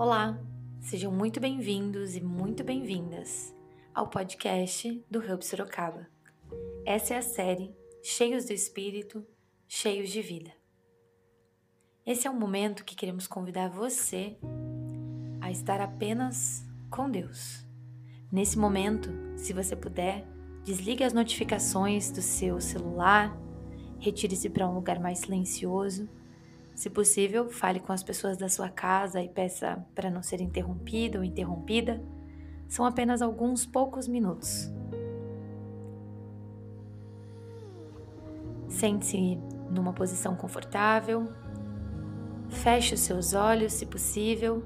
[0.00, 0.40] Olá,
[0.80, 3.54] sejam muito bem-vindos e muito bem-vindas
[3.94, 6.08] ao podcast do Hub Sorocaba.
[6.86, 9.22] Essa é a série Cheios do Espírito,
[9.68, 10.52] Cheios de Vida.
[12.06, 14.38] Esse é um momento que queremos convidar você
[15.38, 17.66] a estar apenas com Deus.
[18.32, 20.26] Nesse momento, se você puder,
[20.64, 23.38] desligue as notificações do seu celular,
[23.98, 26.08] retire-se para um lugar mais silencioso
[26.80, 31.18] se possível, fale com as pessoas da sua casa e peça para não ser interrompido
[31.18, 32.02] ou interrompida.
[32.70, 34.72] São apenas alguns poucos minutos.
[38.66, 39.38] Sente-se
[39.70, 41.30] numa posição confortável.
[42.48, 44.64] Feche os seus olhos, se possível,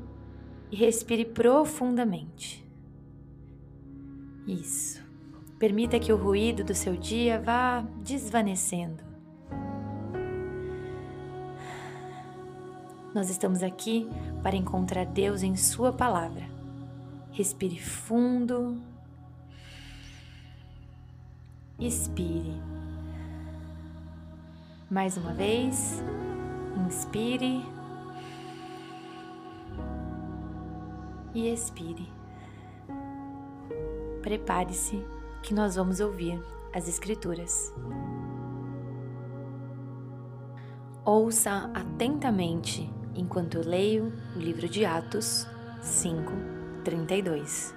[0.70, 2.65] e respire profundamente.
[4.46, 5.02] Isso.
[5.59, 9.13] Permita que o ruído do seu dia vá desvanecendo.
[13.14, 14.10] Nós estamos aqui
[14.42, 16.43] para encontrar Deus em Sua palavra.
[17.30, 18.82] Respire fundo.
[21.79, 22.60] Expire.
[24.90, 26.02] Mais uma vez.
[26.85, 27.65] Inspire.
[31.32, 32.12] E expire.
[34.23, 35.01] Prepare-se
[35.40, 36.42] que nós vamos ouvir
[36.74, 37.73] as Escrituras.
[41.04, 45.46] Ouça atentamente enquanto eu leio o livro de Atos
[45.80, 46.32] 5,
[46.84, 47.74] 32.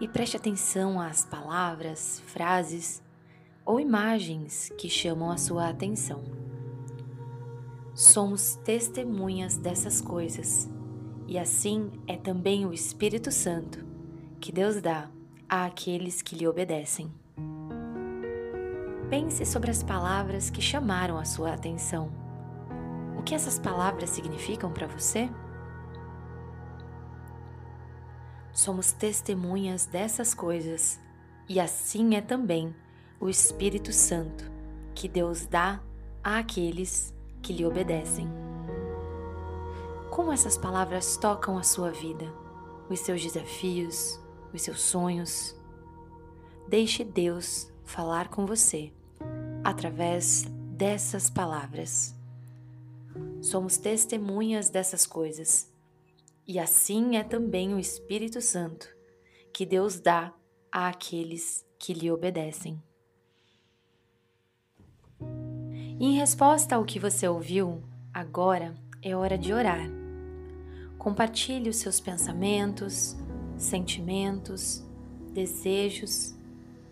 [0.00, 3.02] E preste atenção às palavras, frases
[3.64, 6.22] ou imagens que chamam a sua atenção.
[7.94, 10.70] Somos testemunhas dessas coisas,
[11.26, 13.84] e assim é também o Espírito Santo
[14.40, 15.10] que Deus dá
[15.48, 17.12] àqueles que lhe obedecem.
[19.10, 22.27] Pense sobre as palavras que chamaram a sua atenção
[23.28, 25.28] que essas palavras significam para você?
[28.50, 30.98] Somos testemunhas dessas coisas
[31.46, 32.74] e assim é também
[33.20, 34.50] o Espírito Santo
[34.94, 35.78] que Deus dá
[36.24, 38.26] àqueles que lhe obedecem.
[40.10, 42.32] Como essas palavras tocam a sua vida,
[42.88, 44.18] os seus desafios,
[44.54, 45.54] os seus sonhos?
[46.66, 48.90] Deixe Deus falar com você
[49.62, 50.44] através
[50.78, 52.17] dessas palavras.
[53.40, 55.72] Somos testemunhas dessas coisas.
[56.46, 58.88] E assim é também o Espírito Santo,
[59.52, 60.32] que Deus dá
[60.72, 62.82] àqueles que lhe obedecem.
[66.00, 67.82] em resposta ao que você ouviu,
[68.14, 69.90] agora é hora de orar.
[70.96, 73.16] Compartilhe os seus pensamentos,
[73.56, 74.84] sentimentos,
[75.32, 76.36] desejos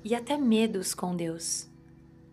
[0.03, 1.71] e até medos com Deus.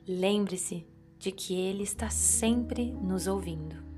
[0.07, 0.85] Lembre-se
[1.23, 3.92] de que Ele está sempre nos ouvindo.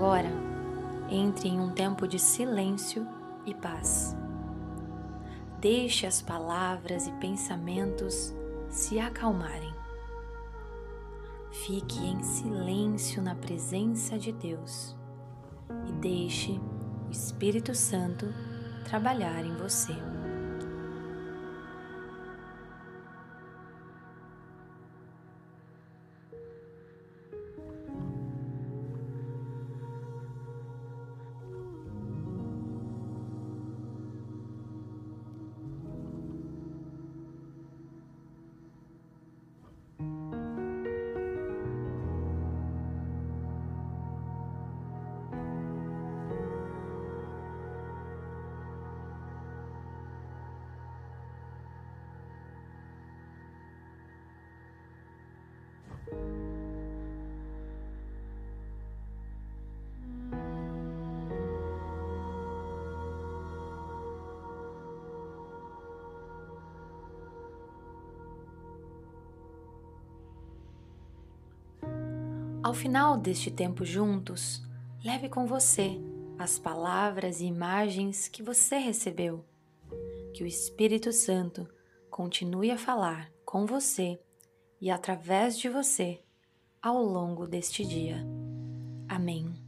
[0.00, 0.32] Agora,
[1.10, 3.06] entre em um tempo de silêncio
[3.44, 4.16] e paz.
[5.60, 8.34] Deixe as palavras e pensamentos
[8.70, 9.74] se acalmarem.
[11.50, 14.96] Fique em silêncio na presença de Deus
[15.86, 16.58] e deixe
[17.06, 18.24] o Espírito Santo
[18.84, 19.92] trabalhar em você.
[72.70, 74.62] Ao final deste tempo juntos,
[75.02, 76.00] leve com você
[76.38, 79.44] as palavras e imagens que você recebeu.
[80.32, 81.66] Que o Espírito Santo
[82.08, 84.20] continue a falar com você
[84.80, 86.20] e através de você
[86.80, 88.16] ao longo deste dia.
[89.08, 89.59] Amém.